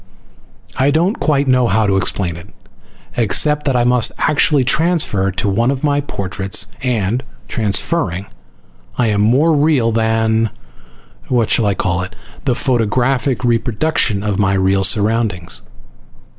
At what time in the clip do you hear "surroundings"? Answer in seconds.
14.83-15.61